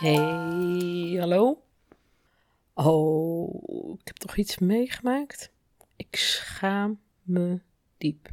[0.00, 1.62] Hey, hallo?
[2.74, 5.52] Oh, ik heb toch iets meegemaakt?
[5.96, 7.60] Ik schaam me
[7.98, 8.28] diep.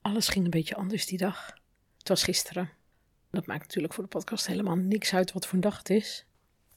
[0.00, 1.54] Alles ging een beetje anders die dag.
[1.98, 2.70] Het was gisteren.
[3.30, 6.26] Dat maakt natuurlijk voor de podcast helemaal niks uit wat voor een dag het is.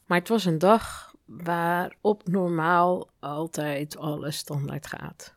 [0.05, 5.35] Maar het was een dag waarop normaal altijd alles standaard gaat.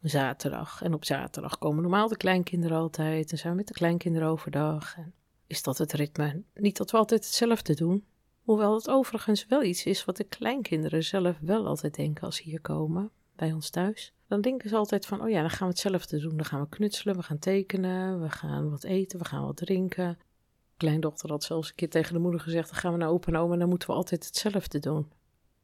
[0.00, 0.82] Zaterdag.
[0.82, 3.32] En op zaterdag komen normaal de kleinkinderen altijd.
[3.32, 4.96] En zijn we met de kleinkinderen overdag.
[4.96, 5.14] En
[5.52, 6.42] is dat het ritme.
[6.54, 8.04] Niet dat we altijd hetzelfde doen.
[8.42, 12.42] Hoewel het overigens wel iets is wat de kleinkinderen zelf wel altijd denken als ze
[12.42, 14.12] hier komen, bij ons thuis.
[14.26, 16.36] Dan denken ze altijd van, oh ja, dan gaan we hetzelfde doen.
[16.36, 20.18] Dan gaan we knutselen, we gaan tekenen, we gaan wat eten, we gaan wat drinken.
[20.76, 23.58] Kleindochter had zelfs een keer tegen de moeder gezegd, dan gaan we naar opa en
[23.58, 25.12] dan moeten we altijd hetzelfde doen.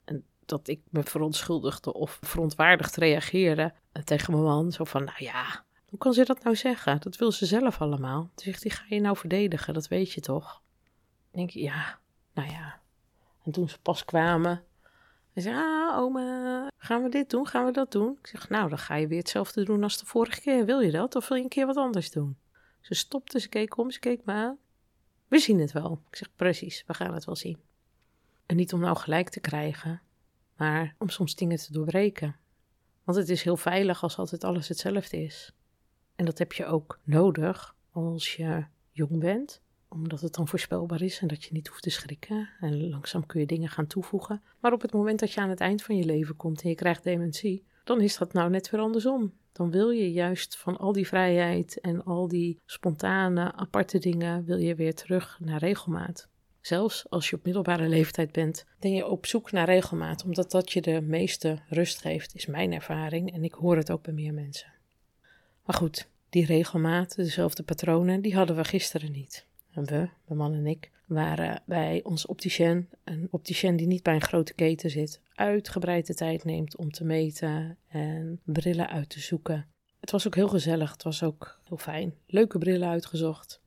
[0.05, 4.73] En dat ik me verontschuldigde of verontwaardigd reageerde tegen mijn man.
[4.73, 7.01] Zo van, nou ja, hoe kan ze dat nou zeggen?
[7.01, 8.21] Dat wil ze zelf allemaal.
[8.23, 9.75] Toen zegt hij, ga je nou verdedigen?
[9.75, 10.63] Dat weet je toch?
[11.31, 11.99] Ik denk, ja,
[12.35, 12.81] nou ja.
[13.45, 14.65] En toen ze pas kwamen,
[15.33, 17.47] hij zei, ah, oma, gaan we dit doen?
[17.47, 18.19] Gaan we dat doen?
[18.21, 20.65] Ik zeg, nou, dan ga je weer hetzelfde doen als de vorige keer.
[20.65, 21.17] Wil je dat?
[21.17, 22.37] Of wil je een keer wat anders doen?
[22.81, 24.59] Ze stopte, ze keek om, ze keek me aan.
[25.29, 26.03] We zien het wel.
[26.11, 27.59] Ik zeg, precies, we gaan het wel zien.
[28.47, 30.03] En niet om nou gelijk te krijgen,
[30.57, 32.37] maar om soms dingen te doorbreken.
[33.05, 35.53] Want het is heel veilig als altijd alles hetzelfde is.
[36.19, 41.21] En dat heb je ook nodig als je jong bent, omdat het dan voorspelbaar is
[41.21, 42.49] en dat je niet hoeft te schrikken.
[42.61, 44.43] En langzaam kun je dingen gaan toevoegen.
[44.61, 46.75] Maar op het moment dat je aan het eind van je leven komt en je
[46.75, 49.33] krijgt dementie, dan is dat nou net weer andersom.
[49.53, 54.59] Dan wil je juist van al die vrijheid en al die spontane, aparte dingen, wil
[54.59, 56.29] je weer terug naar regelmaat.
[56.61, 60.73] Zelfs als je op middelbare leeftijd bent, ben je op zoek naar regelmaat, omdat dat
[60.73, 64.35] je de meeste rust geeft, is mijn ervaring en ik hoor het ook bij meer
[64.35, 64.77] mensen.
[65.69, 69.47] Maar goed, die regelmaat, dezelfde patronen, die hadden we gisteren niet.
[69.71, 74.15] En we, mijn man en ik, waren bij ons opticien, een opticien die niet bij
[74.15, 79.21] een grote keten zit, uitgebreid de tijd neemt om te meten en brillen uit te
[79.21, 79.67] zoeken.
[80.01, 82.15] Het was ook heel gezellig, het was ook heel fijn.
[82.27, 83.61] Leuke brillen uitgezocht,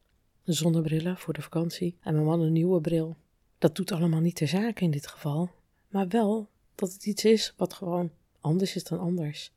[0.44, 3.16] zonnebrillen voor de vakantie en mijn man een nieuwe bril.
[3.58, 5.52] Dat doet allemaal niet ter zake in dit geval,
[5.88, 9.52] maar wel dat het iets is wat gewoon anders is dan anders.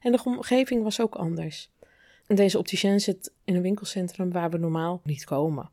[0.00, 1.70] En de omgeving was ook anders.
[2.36, 5.70] Deze opticien zit in een winkelcentrum waar we normaal niet komen.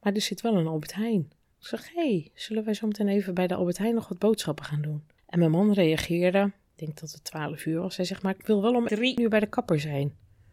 [0.00, 1.32] Maar er zit wel een Albert Heijn.
[1.60, 4.18] Ik zeg, hé, hey, zullen wij zo meteen even bij de Albert Heijn nog wat
[4.18, 5.04] boodschappen gaan doen?
[5.26, 6.52] En mijn man reageerde, ik
[6.86, 7.96] denk dat het twaalf uur was.
[7.96, 10.06] Hij zegt, maar ik wil wel om drie uur bij de kapper zijn.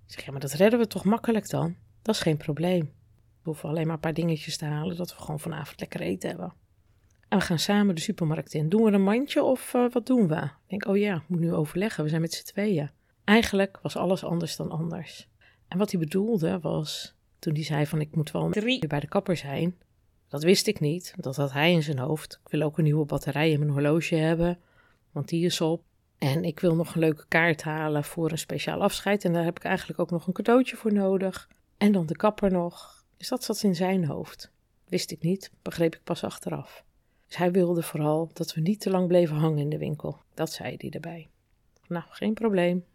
[0.07, 1.75] Ik zeg, ja, maar dat redden we toch makkelijk dan?
[2.01, 2.83] Dat is geen probleem.
[3.15, 6.29] We hoeven alleen maar een paar dingetjes te halen, dat we gewoon vanavond lekker eten
[6.29, 6.53] hebben.
[7.27, 8.69] En we gaan samen de supermarkt in.
[8.69, 10.35] Doen we een mandje of uh, wat doen we?
[10.35, 12.89] Ik denk, oh ja, ik moet nu overleggen, we zijn met z'n tweeën.
[13.23, 15.27] Eigenlijk was alles anders dan anders.
[15.69, 18.99] En wat hij bedoelde was, toen hij zei van ik moet wel drie uur bij
[18.99, 19.77] de kapper zijn.
[20.27, 22.39] Dat wist ik niet, dat had hij in zijn hoofd.
[22.43, 24.59] Ik wil ook een nieuwe batterij in mijn horloge hebben,
[25.11, 25.83] want die is op.
[26.17, 29.25] En ik wil nog een leuke kaart halen voor een speciaal afscheid.
[29.25, 31.49] En daar heb ik eigenlijk ook nog een cadeautje voor nodig.
[31.77, 33.05] En dan de kapper nog.
[33.17, 34.51] Dus dat zat in zijn hoofd.
[34.87, 36.83] Wist ik niet, begreep ik pas achteraf.
[37.27, 40.17] Dus hij wilde vooral dat we niet te lang bleven hangen in de winkel.
[40.33, 41.29] Dat zei hij erbij.
[41.87, 42.85] Nou, geen probleem.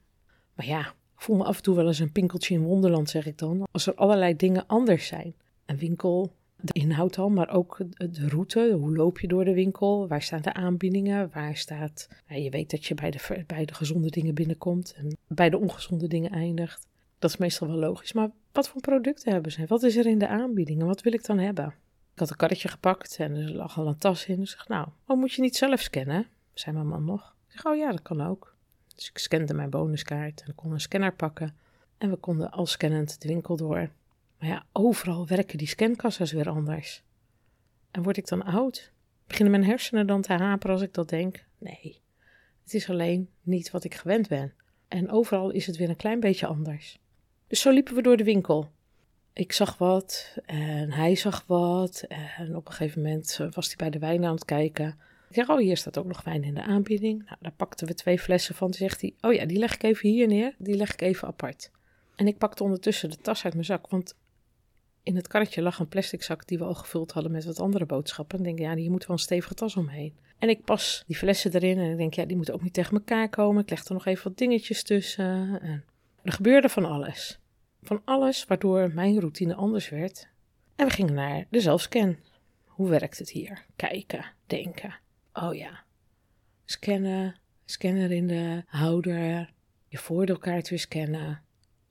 [0.55, 3.39] Maar ja, voel me af en toe wel eens een pinkeltje in Wonderland, zeg ik
[3.39, 3.67] dan.
[3.73, 5.35] Als er allerlei dingen anders zijn.
[5.67, 8.77] Een winkel, de inhoud al, maar ook de route.
[8.79, 10.09] Hoe loop je door de winkel?
[10.09, 11.31] Waar staan de aanbiedingen?
[11.33, 12.09] Waar staat.
[12.29, 15.59] Nou, je weet dat je bij de, bij de gezonde dingen binnenkomt en bij de
[15.59, 16.87] ongezonde dingen eindigt.
[17.19, 18.13] Dat is meestal wel logisch.
[18.13, 19.65] Maar wat voor producten hebben ze?
[19.67, 20.87] Wat is er in de aanbiedingen?
[20.87, 21.67] Wat wil ik dan hebben?
[22.13, 24.41] Ik had een karretje gepakt en er lag al een tas in.
[24.41, 26.27] Ik zeg, nou, oh, moet je niet zelf scannen?
[26.55, 27.35] Zei mijn man nog.
[27.47, 28.54] Ik zeg, oh ja, dat kan ook.
[28.95, 31.57] Dus ik scande mijn bonuskaart en kon een scanner pakken.
[31.99, 33.91] En we konden al scannend de winkel door.
[34.39, 37.03] Maar ja, overal werken die scankassa's weer anders.
[37.91, 38.93] En word ik dan oud?
[39.27, 41.45] Beginnen mijn hersenen dan te haperen als ik dat denk?
[41.59, 42.03] Nee,
[42.63, 44.53] het is alleen niet wat ik gewend ben.
[44.89, 46.99] En overal is het weer een klein beetje anders.
[47.47, 48.71] Dus zo liepen we door de winkel.
[49.33, 52.05] Ik zag wat en hij zag wat.
[52.09, 54.99] En op een gegeven moment was hij bij de wijn aan het kijken.
[55.35, 57.25] Ik zeg, oh, hier staat ook nog wijn in de aanbieding.
[57.25, 58.71] Nou, daar pakten we twee flessen van.
[58.71, 60.55] Toen zegt hij, oh ja, die leg ik even hier neer.
[60.59, 61.71] Die leg ik even apart.
[62.17, 64.17] En ik pakte ondertussen de tas uit mijn zak, want
[65.03, 67.87] in het karretje lag een plastic zak die we al gevuld hadden met wat andere
[67.87, 68.39] boodschappen.
[68.39, 70.17] En denk ja, hier moet wel een stevige tas omheen.
[70.39, 72.97] En ik pas die flessen erin en ik denk, ja, die moeten ook niet tegen
[72.97, 73.63] elkaar komen.
[73.63, 75.61] Ik leg er nog even wat dingetjes tussen.
[75.61, 75.85] En
[76.23, 77.41] er gebeurde van alles.
[77.83, 80.29] Van alles waardoor mijn routine anders werd.
[80.77, 82.17] En we gingen naar de zelfscan.
[82.65, 83.65] Hoe werkt het hier?
[83.77, 85.03] Kijken, denken.
[85.35, 85.85] Oh ja.
[86.65, 89.53] Scannen, scanner in de houder,
[89.89, 91.43] je voordeelkaart weer scannen.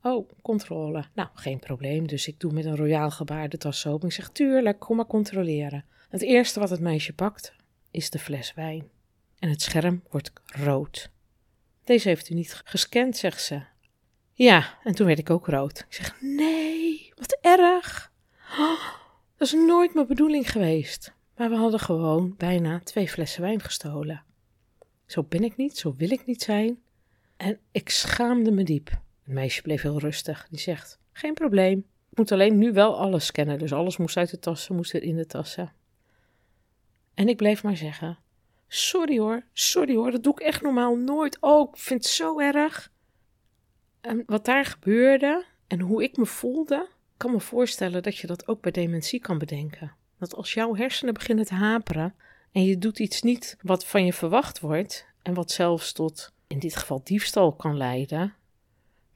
[0.02, 1.04] Oh, controle.
[1.14, 2.06] Nou, geen probleem.
[2.06, 4.08] Dus ik doe met een royaal gebaar de tas open.
[4.08, 5.84] Ik zeg, tuurlijk, kom maar controleren.
[6.08, 7.54] Het eerste wat het meisje pakt,
[7.90, 8.88] is de fles wijn.
[9.38, 11.10] En het scherm wordt rood.
[11.84, 13.62] Deze heeft u niet gescand, zegt ze.
[14.32, 15.78] Ja, en toen werd ik ook rood.
[15.78, 18.12] Ik zeg, nee, wat erg.
[18.58, 18.84] Oh,
[19.36, 21.14] dat is nooit mijn bedoeling geweest.
[21.36, 24.24] Maar we hadden gewoon bijna twee flessen wijn gestolen.
[25.06, 26.82] Zo ben ik niet, zo wil ik niet zijn.
[27.36, 28.88] En ik schaamde me diep.
[29.22, 30.46] Het meisje bleef heel rustig.
[30.50, 31.78] Die zegt: Geen probleem.
[32.10, 33.58] Ik moet alleen nu wel alles scannen.
[33.58, 35.72] Dus alles moest uit de tassen, moest er in de tassen.
[37.14, 38.18] En ik bleef maar zeggen:
[38.68, 41.40] Sorry hoor, sorry hoor, dat doe ik echt normaal nooit.
[41.40, 42.92] Oh, ik vind het zo erg.
[44.00, 48.48] En wat daar gebeurde en hoe ik me voelde, kan me voorstellen dat je dat
[48.48, 49.92] ook bij dementie kan bedenken.
[50.24, 52.14] Dat als jouw hersenen beginnen te haperen
[52.52, 56.58] en je doet iets niet wat van je verwacht wordt en wat zelfs tot in
[56.58, 58.34] dit geval diefstal kan leiden,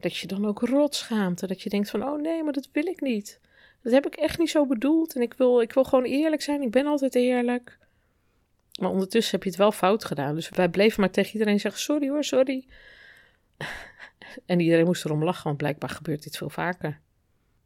[0.00, 3.00] dat je dan ook rotschaamte, dat je denkt van oh nee, maar dat wil ik
[3.00, 3.40] niet.
[3.82, 6.62] Dat heb ik echt niet zo bedoeld en ik wil, ik wil gewoon eerlijk zijn,
[6.62, 7.78] ik ben altijd eerlijk.
[8.81, 10.34] Maar ondertussen heb je het wel fout gedaan.
[10.34, 12.66] Dus wij bleven maar tegen iedereen zeggen: sorry hoor, sorry.
[14.46, 17.00] En iedereen moest erom lachen, want blijkbaar gebeurt dit veel vaker.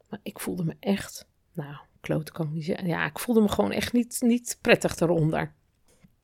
[0.08, 2.86] Maar ik voelde me echt, nou, klote kan ik niet zeggen.
[2.86, 5.52] Ja, ik voelde me gewoon echt niet, niet prettig eronder.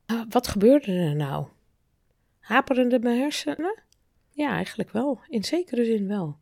[0.07, 1.47] Uh, wat gebeurde er nou?
[2.39, 3.81] Haperende mijn hersenen?
[4.31, 5.19] Ja, eigenlijk wel.
[5.27, 6.37] In zekere zin wel.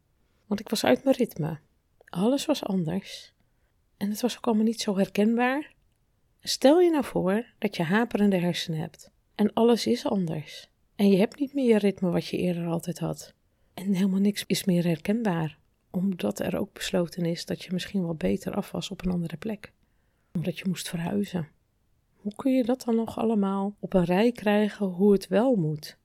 [0.46, 1.60] Want ik was uit mijn ritme.
[2.06, 3.34] Alles was anders.
[3.98, 5.74] En het was ook allemaal niet zo herkenbaar.
[6.42, 9.12] Stel je nou voor dat je haperende hersenen hebt.
[9.36, 10.70] En alles is anders.
[10.96, 13.34] En je hebt niet meer je ritme wat je eerder altijd had.
[13.74, 15.58] En helemaal niks is meer herkenbaar.
[15.98, 19.38] Omdat er ook besloten is dat je misschien wel beter af was op een andere
[19.38, 19.72] plek.
[20.34, 21.48] Omdat je moest verhuizen.
[22.16, 25.98] Hoe kun je dat dan nog allemaal op een rij krijgen hoe het wel moet?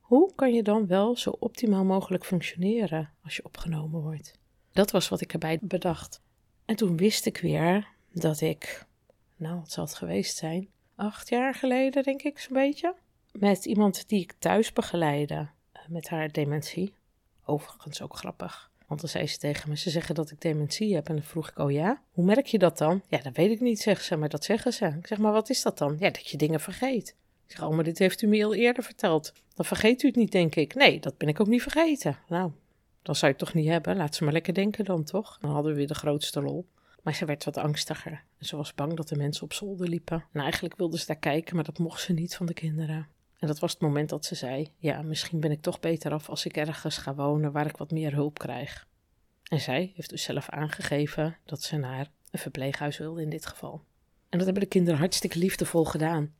[0.00, 4.38] Hoe kan je dan wel zo optimaal mogelijk functioneren als je opgenomen wordt?
[4.72, 6.20] Dat was wat ik erbij bedacht.
[6.64, 8.86] En toen wist ik weer dat ik,
[9.36, 12.94] nou wat zal het geweest zijn, acht jaar geleden denk ik zo'n beetje,
[13.32, 16.94] met iemand die ik thuis begeleide eh, met haar dementie.
[17.44, 18.70] Overigens ook grappig.
[18.92, 21.08] Want dan zei ze tegen me, ze zeggen dat ik dementie heb.
[21.08, 23.02] En dan vroeg ik, oh ja, hoe merk je dat dan?
[23.08, 24.86] Ja, dat weet ik niet, zegt ze, maar dat zeggen ze.
[24.86, 25.96] Ik zeg, maar wat is dat dan?
[25.98, 27.16] Ja, dat je dingen vergeet.
[27.46, 29.32] Ik zeg, oh, maar dit heeft u me al eerder verteld.
[29.54, 30.74] Dan vergeet u het niet, denk ik.
[30.74, 32.18] Nee, dat ben ik ook niet vergeten.
[32.28, 32.50] Nou,
[33.02, 33.96] dan zou je toch niet hebben.
[33.96, 35.38] Laat ze maar lekker denken dan, toch?
[35.40, 36.66] Dan hadden we weer de grootste lol.
[37.02, 38.12] Maar ze werd wat angstiger.
[38.38, 40.24] En ze was bang dat de mensen op zolder liepen.
[40.32, 43.08] Nou, eigenlijk wilde ze daar kijken, maar dat mocht ze niet van de kinderen.
[43.42, 46.28] En dat was het moment dat ze zei: Ja, misschien ben ik toch beter af
[46.28, 48.86] als ik ergens ga wonen waar ik wat meer hulp krijg.
[49.42, 53.84] En zij heeft dus zelf aangegeven dat ze naar een verpleeghuis wilde in dit geval.
[54.28, 56.34] En dat hebben de kinderen hartstikke liefdevol gedaan.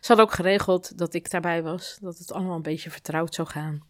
[0.00, 3.48] Ze had ook geregeld dat ik daarbij was, dat het allemaal een beetje vertrouwd zou
[3.48, 3.82] gaan.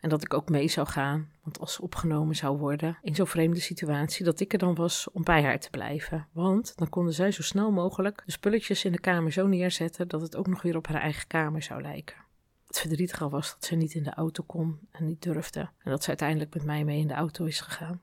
[0.00, 3.26] En dat ik ook mee zou gaan, want als ze opgenomen zou worden in zo'n
[3.26, 6.28] vreemde situatie, dat ik er dan was om bij haar te blijven.
[6.32, 10.20] Want dan konden zij zo snel mogelijk de spulletjes in de kamer zo neerzetten dat
[10.20, 12.16] het ook nog weer op haar eigen kamer zou lijken.
[12.66, 15.60] Het verdrietige was dat ze niet in de auto kon en niet durfde.
[15.60, 18.00] En dat ze uiteindelijk met mij mee in de auto is gegaan.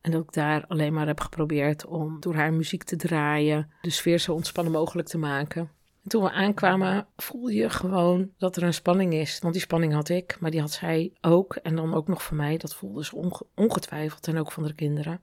[0.00, 3.90] En dat ik daar alleen maar heb geprobeerd om door haar muziek te draaien, de
[3.90, 5.70] sfeer zo ontspannen mogelijk te maken.
[6.04, 9.38] En toen we aankwamen, voelde je gewoon dat er een spanning is.
[9.38, 11.54] Want die spanning had ik, maar die had zij ook.
[11.54, 12.56] En dan ook nog van mij.
[12.56, 15.20] Dat voelde ze ongetwijfeld en ook van de kinderen.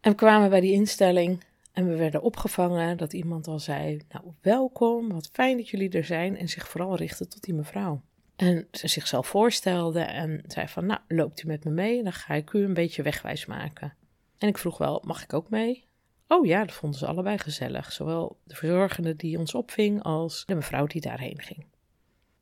[0.00, 2.96] En we kwamen bij die instelling en we werden opgevangen.
[2.96, 6.36] Dat iemand al zei: Nou, welkom, wat fijn dat jullie er zijn.
[6.36, 8.02] En zich vooral richtte tot die mevrouw.
[8.36, 12.02] En ze zichzelf voorstelde en zei: van, Nou, loopt u met me mee?
[12.02, 13.94] Dan ga ik u een beetje wegwijs maken.
[14.38, 15.88] En ik vroeg wel: Mag ik ook mee?
[16.28, 17.92] Oh ja, dat vonden ze allebei gezellig.
[17.92, 21.66] Zowel de verzorgende die ons opving als de mevrouw die daarheen ging.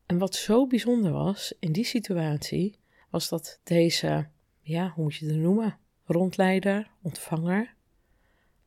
[0.06, 2.78] En wat zo bijzonder was in die situatie,
[3.10, 4.28] was dat deze,
[4.60, 7.74] ja, hoe moet je het noemen, rondleider, ontvanger,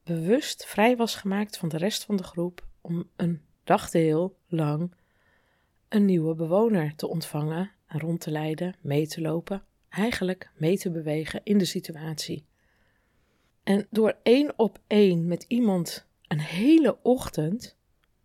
[0.04, 4.96] bewust vrij was gemaakt van de rest van de groep om een dagdeel lang
[5.90, 10.92] een nieuwe bewoner te ontvangen en rond te leiden, mee te lopen, eigenlijk mee te
[10.92, 12.46] bewegen in de situatie.
[13.66, 17.78] En door één op één met iemand een hele ochtend,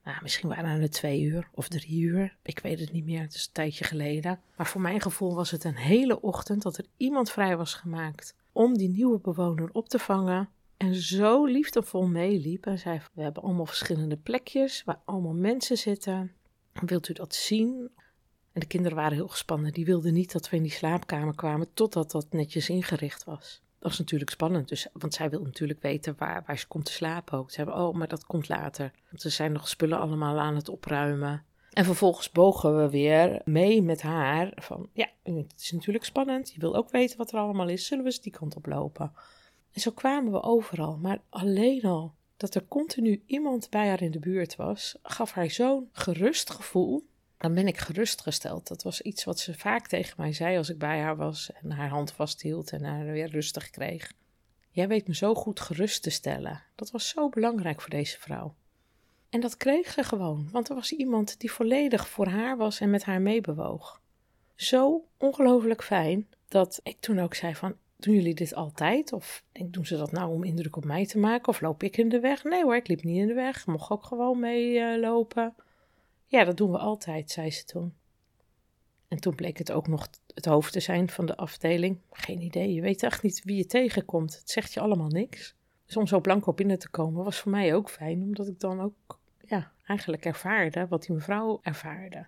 [0.04, 3.34] nou, misschien waren het twee uur of drie uur, ik weet het niet meer, het
[3.34, 4.40] is een tijdje geleden.
[4.56, 8.34] Maar voor mijn gevoel was het een hele ochtend dat er iemand vrij was gemaakt
[8.52, 13.42] om die nieuwe bewoner op te vangen, En zo liefdevol meeliep en zei: We hebben
[13.42, 16.32] allemaal verschillende plekjes waar allemaal mensen zitten.
[16.72, 17.90] Wilt u dat zien?
[18.52, 19.72] En de kinderen waren heel gespannen.
[19.72, 23.62] Die wilden niet dat we in die slaapkamer kwamen totdat dat netjes ingericht was.
[23.80, 26.92] Dat is natuurlijk spannend, dus, want zij wil natuurlijk weten waar, waar ze komt te
[26.92, 27.50] slapen ook.
[27.50, 28.90] Ze hebben, oh, maar dat komt later.
[29.08, 31.44] Want ze zijn nog spullen allemaal aan het opruimen.
[31.70, 36.52] En vervolgens bogen we weer mee met haar van, ja, het is natuurlijk spannend.
[36.52, 37.86] Je wil ook weten wat er allemaal is.
[37.86, 39.12] Zullen we eens die kant op lopen?
[39.72, 40.96] En zo kwamen we overal.
[40.96, 45.50] Maar alleen al dat er continu iemand bij haar in de buurt was, gaf haar
[45.50, 47.08] zo'n gerust gevoel.
[47.40, 48.68] Dan ben ik gerustgesteld.
[48.68, 51.70] Dat was iets wat ze vaak tegen mij zei als ik bij haar was en
[51.70, 54.12] haar hand vasthield en haar weer rustig kreeg.
[54.70, 56.62] Jij weet me zo goed gerust te stellen.
[56.74, 58.54] Dat was zo belangrijk voor deze vrouw.
[59.30, 62.90] En dat kreeg ze gewoon, want er was iemand die volledig voor haar was en
[62.90, 64.00] met haar meebewoog.
[64.54, 69.12] Zo ongelooflijk fijn dat ik toen ook zei van, doen jullie dit altijd?
[69.12, 71.48] Of doen ze dat nou om indruk op mij te maken?
[71.48, 72.44] Of loop ik in de weg?
[72.44, 73.66] Nee hoor, ik liep niet in de weg.
[73.66, 75.54] Mocht ook gewoon meelopen.
[75.56, 75.64] Uh,
[76.30, 77.94] ja, dat doen we altijd, zei ze toen.
[79.08, 81.98] En toen bleek het ook nog het hoofd te zijn van de afdeling.
[82.10, 84.38] Geen idee, je weet echt niet wie je tegenkomt.
[84.38, 85.54] Het zegt je allemaal niks.
[85.86, 88.80] Dus om zo blanco binnen te komen was voor mij ook fijn, omdat ik dan
[88.80, 92.26] ook ja, eigenlijk ervaarde wat die mevrouw ervaarde.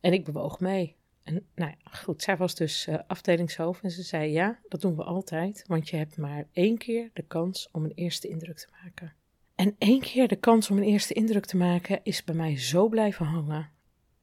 [0.00, 0.96] En ik bewoog mee.
[1.22, 4.96] En nou ja, goed, zij was dus uh, afdelingshoofd en ze zei: Ja, dat doen
[4.96, 8.68] we altijd, want je hebt maar één keer de kans om een eerste indruk te
[8.82, 9.14] maken.
[9.54, 12.88] En één keer de kans om een eerste indruk te maken is bij mij zo
[12.88, 13.70] blijven hangen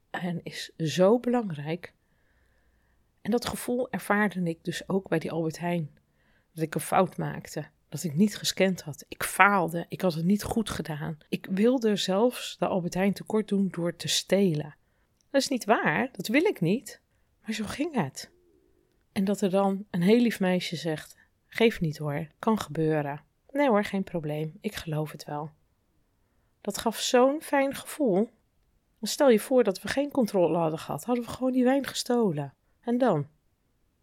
[0.09, 1.93] en is zo belangrijk.
[3.21, 5.89] En dat gevoel ervaarde ik dus ook bij die Albert Heijn.
[6.53, 9.05] Dat ik een fout maakte, dat ik niet gescand had.
[9.07, 11.17] Ik faalde, ik had het niet goed gedaan.
[11.29, 14.75] Ik wilde zelfs de Albert Heijn tekort doen door te stelen.
[15.29, 17.01] Dat is niet waar, dat wil ik niet.
[17.41, 18.31] Maar zo ging het.
[19.11, 23.23] En dat er dan een heel lief meisje zegt: Geef niet hoor, kan gebeuren.
[23.51, 25.51] Nee hoor, geen probleem, ik geloof het wel.
[26.62, 28.29] Dat gaf zo'n fijn gevoel.
[29.01, 32.53] Stel je voor dat we geen controle hadden gehad, hadden we gewoon die wijn gestolen.
[32.81, 33.27] En dan?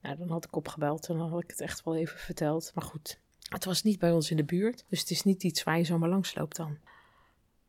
[0.03, 2.71] Nou, dan had ik opgebeld en dan had ik het echt wel even verteld.
[2.75, 5.63] Maar goed, het was niet bij ons in de buurt, dus het is niet iets
[5.63, 6.79] waar je zomaar langs loopt dan.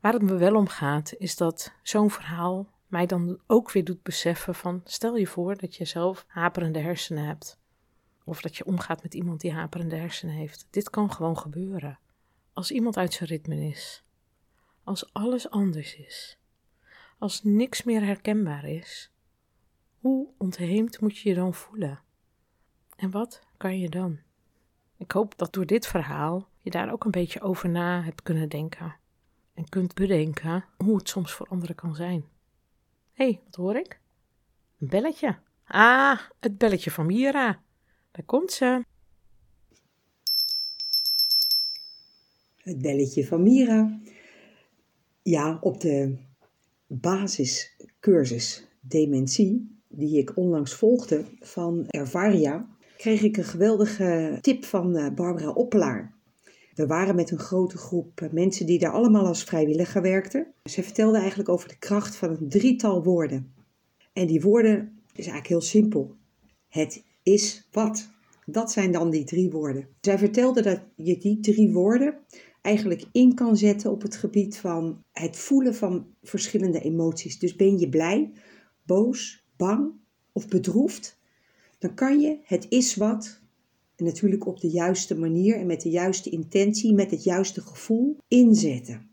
[0.00, 4.02] Waar het me wel om gaat, is dat zo'n verhaal mij dan ook weer doet
[4.02, 7.59] beseffen van stel je voor dat je zelf haperende hersenen hebt.
[8.24, 10.66] Of dat je omgaat met iemand die haperende hersenen heeft.
[10.70, 11.98] Dit kan gewoon gebeuren.
[12.52, 14.04] Als iemand uit zijn ritme is.
[14.84, 16.38] Als alles anders is.
[17.18, 19.12] Als niks meer herkenbaar is.
[19.98, 22.00] Hoe ontheemd moet je je dan voelen?
[22.96, 24.18] En wat kan je dan?
[24.96, 28.48] Ik hoop dat door dit verhaal je daar ook een beetje over na hebt kunnen
[28.48, 28.96] denken.
[29.54, 32.24] En kunt bedenken hoe het soms voor anderen kan zijn.
[33.12, 34.00] Hé, hey, wat hoor ik?
[34.78, 35.38] Een belletje.
[35.64, 37.62] Ah, het belletje van Mira.
[38.10, 38.84] Daar komt ze.
[42.56, 44.00] Het belletje van Mira.
[45.22, 46.16] Ja, op de
[46.86, 55.14] basiscursus dementie, die ik onlangs volgde van Ervaria, kreeg ik een geweldige tip van eh,
[55.14, 56.18] Barbara Oppelaar.
[56.74, 60.54] We waren met een grote groep mensen die daar allemaal als vrijwilliger werkten.
[60.64, 63.54] Ze vertelde eigenlijk over de kracht van een drietal woorden.
[64.12, 66.16] En die woorden is eigenlijk heel simpel.
[66.68, 68.08] Het is wat.
[68.46, 69.88] Dat zijn dan die drie woorden.
[70.00, 72.18] Zij vertelde dat je die drie woorden
[72.62, 77.38] eigenlijk in kan zetten op het gebied van het voelen van verschillende emoties.
[77.38, 78.32] Dus ben je blij,
[78.82, 79.92] boos, bang
[80.32, 81.18] of bedroefd,
[81.78, 83.40] dan kan je het is wat
[83.96, 88.16] en natuurlijk op de juiste manier en met de juiste intentie, met het juiste gevoel
[88.28, 89.10] inzetten.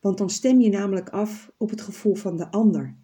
[0.00, 2.96] Want dan stem je namelijk af op het gevoel van de ander.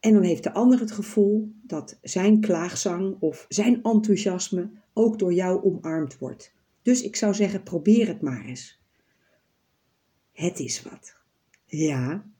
[0.00, 5.32] En dan heeft de ander het gevoel dat zijn klaagzang of zijn enthousiasme ook door
[5.32, 6.54] jou omarmd wordt.
[6.82, 8.80] Dus ik zou zeggen, probeer het maar eens.
[10.32, 11.16] Het is wat.
[11.66, 12.30] Ja.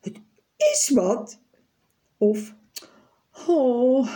[0.00, 0.20] Het
[0.56, 1.40] is wat.
[2.16, 2.54] Of,
[3.46, 4.08] oh,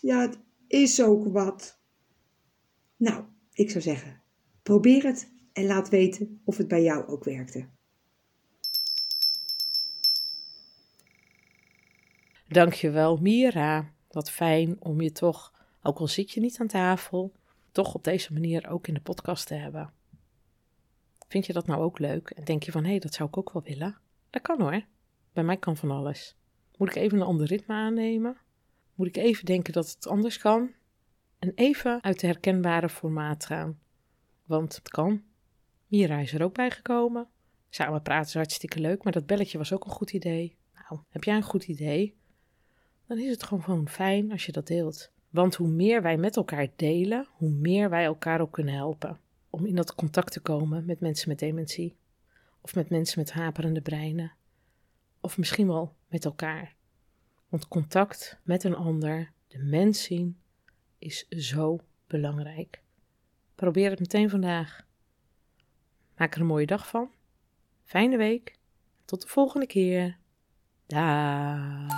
[0.00, 1.78] ja, het is ook wat.
[2.96, 4.22] Nou, ik zou zeggen,
[4.62, 7.68] probeer het en laat weten of het bij jou ook werkte.
[12.48, 13.92] Dankjewel, Mira.
[14.10, 15.52] Wat fijn om je toch,
[15.82, 17.32] ook al zit je niet aan tafel,
[17.72, 19.92] toch op deze manier ook in de podcast te hebben.
[21.28, 22.30] Vind je dat nou ook leuk?
[22.30, 23.98] En denk je van, hé, hey, dat zou ik ook wel willen?
[24.30, 24.84] Dat kan hoor.
[25.32, 26.36] Bij mij kan van alles.
[26.76, 28.36] Moet ik even een ander ritme aannemen?
[28.94, 30.70] Moet ik even denken dat het anders kan?
[31.38, 33.78] En even uit de herkenbare formaat gaan.
[34.44, 35.22] Want het kan.
[35.86, 37.28] Mira is er ook bij gekomen.
[37.68, 40.56] Samen praten is hartstikke leuk, maar dat belletje was ook een goed idee.
[40.74, 42.16] Nou, heb jij een goed idee?
[43.08, 45.10] Dan is het gewoon fijn als je dat deelt.
[45.30, 49.66] Want hoe meer wij met elkaar delen, hoe meer wij elkaar ook kunnen helpen om
[49.66, 51.96] in dat contact te komen met mensen met dementie.
[52.60, 54.32] Of met mensen met haperende breinen.
[55.20, 56.74] Of misschien wel met elkaar.
[57.48, 60.38] Want contact met een ander, de mens zien,
[60.98, 62.82] is zo belangrijk.
[63.54, 64.86] Probeer het meteen vandaag.
[66.16, 67.10] Maak er een mooie dag van.
[67.84, 68.58] Fijne week.
[69.04, 70.18] Tot de volgende keer.
[70.86, 71.97] Daag.